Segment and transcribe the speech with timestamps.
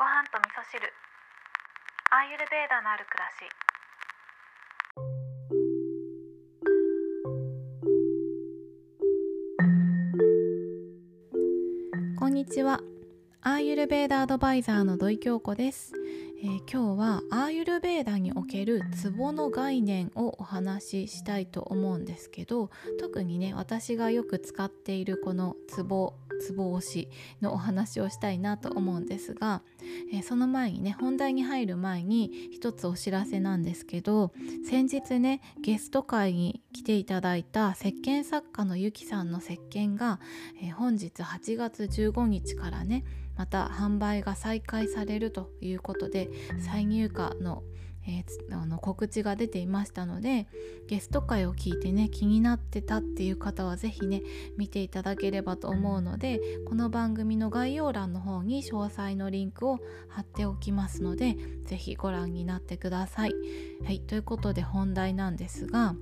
[0.00, 0.80] ご飯と味噌汁。
[2.10, 3.44] アーユルベーダのある暮らし。
[12.18, 12.80] こんにちは。
[13.42, 15.92] アーユルベーダアドバイザーの土井京子です。
[16.42, 27.10] えー、今日はアーユルベーダにおけるツボの概念をお話ししたいと思うんですけど特にね私がよく使っているこのツボツボ押し
[27.42, 29.60] のお話をしたいなと思うんですが、
[30.14, 34.32] えー、その前にね本題に入る前に一つお知らせなんですけど
[34.64, 40.20] 先日ねゲスト会に来ていただいた石鹸作家のゆきさんの石鹸が、
[40.62, 43.04] えー、本日8月15日からね
[43.40, 47.62] また販売が再開されるということで再入荷の
[48.06, 50.46] えー、あの告知が出ていましたので
[50.88, 54.22] ゲスト会を聞いてね気になってたっていう方は是非ね
[54.56, 63.32] 見ていただければと思うのでこの番組の概要欄の方に詳細のリンクを貼っておきますので是非ご覧になってください。
[63.84, 65.94] はいということで本題なんですが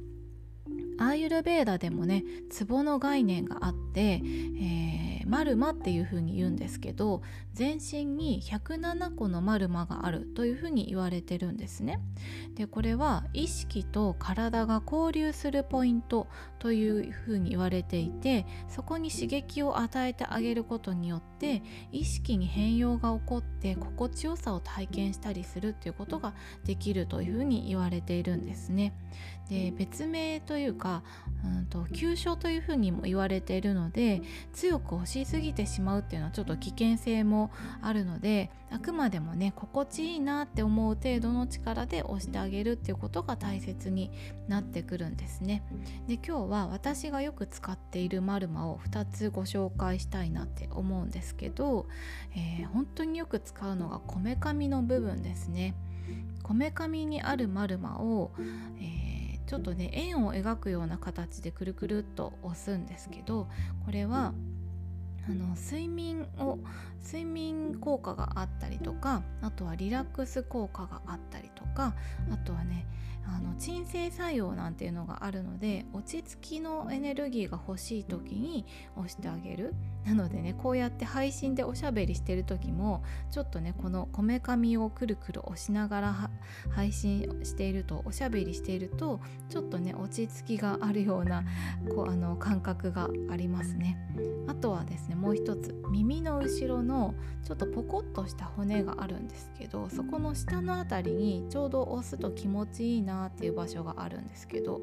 [0.98, 4.22] アーユルベーダでもねツボの概念があって、
[4.60, 7.20] えー、マルマっていう風に言うんですけど
[7.52, 11.98] 全身に107個のマルマがあるという風に言われてるんですね。
[12.54, 16.28] でこれは意識と体が交流するポイント
[16.60, 28.92] という風に言われていてそこに刺激を与えてあげることによって意識に変容が起こって心地よさを体験したりするっていうことができるという風に言われているんですね。
[29.48, 31.02] で別名というか
[31.44, 44.10] うんと急所というふうにも言われているので強く押しすぎてしまうっていうのはちょっと危険性もあるのであくまでもね心地いいなって思う程度の力で押してあげるっていうことが大切に
[44.48, 45.62] なってくるんですね。
[46.06, 51.86] で今日は私がよく使っているマルマを2つご紹介したいなって思うんですけど、
[52.34, 55.74] えー、本当によく使うのがこめかみの部分ですね。
[56.42, 58.32] こめかみにあるマルマを、
[58.80, 59.17] えー
[59.48, 63.48] ちょっとね円を描くような形でくるくるっと押すんですけど
[63.86, 64.34] これは
[65.28, 66.58] あの睡眠を
[67.04, 71.94] 睡眠効果があったりとかあとはリラックス効果があったりとか
[72.32, 72.86] あとはね
[73.36, 78.64] あの鎮静作用なんていうのがあるので落ち着きのエネルギーが欲しい時に
[78.96, 79.74] 押してあげる。
[80.06, 86.30] なのでねこうやって配信でおしゃべりしてる時もちょっとねこのこめかみをくるくる押しながら
[86.70, 91.44] 配信しているとおしゃべりしているとちょっとね落ち着きがあるような
[91.94, 93.98] こうあの感覚がありますね。
[94.46, 97.14] あとはですねもう一つ耳の後ろの
[97.44, 104.80] ちょっとポコッとした骨があるんですけどそこの下の辺りにちょうど押すと気持ちいいなっていう場所があるんですけど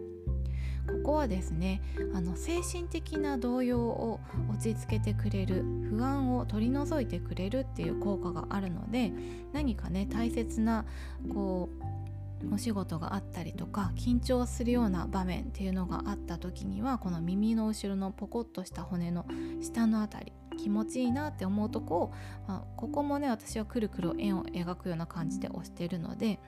[0.88, 1.82] ここはですね
[2.14, 4.20] あの精神的な動揺を
[4.52, 9.12] 落ち着けてくれる不安を取り除いてくれるっていう効果があるので
[9.54, 10.86] 何かね大切な
[11.34, 12.05] こう
[12.52, 19.26] お仕事があったりとか緊張するような場面っていうのがあった時にはこの耳の後ろのポコッとした骨の
[19.62, 22.14] 下の辺り気持ちいいなって思うとこを、
[22.48, 26.40] まあ、ここもね私はくるくる円を描くような感じで押してるので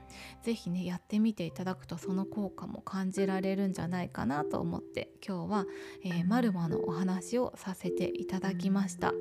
[0.43, 5.65] 是非ねやってみていただくとその効果も感じられるんじゃないかなと思って今日は、
[6.03, 9.13] えー、マルマのお話をさせていただきました。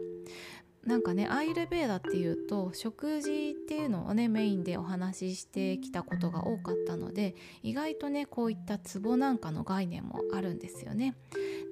[0.86, 11.14] なんかねアイルベーダっていうと食事っていうのをねメインでお話ししてきたことが多かったので意外とねこういったツボなんかの概念もあるんですよね。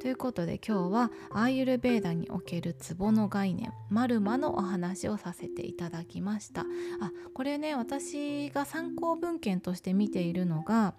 [0.04, 6.66] ということで今日はアーユルベーダにおけるツボの概念マルマのお話をさせていただきました。
[7.00, 10.92] あこれね私が参考文献として見ているのが、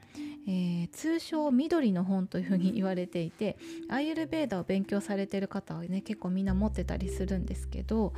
[0.47, 3.57] えー、通称緑の本というふうに言われていて
[3.89, 8.11] アーユルベーダを勉強されてる方はね結構みんな持ってたりするんですけど、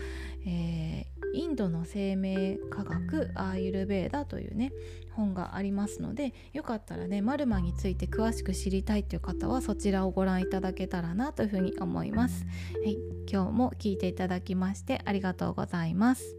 [0.46, 4.72] えーインドの生命科学アーユルベーダというね
[5.12, 12.46] 本がありますのでよかったらねマルマについて詳しく知りたいという方はそちらをご覧いただけたらなというふうに思います。
[12.46, 12.98] はい、
[13.30, 16.38] 今日も聞いていただきましてありがとうございます。